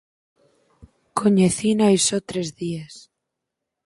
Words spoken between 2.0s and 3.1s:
só tres días.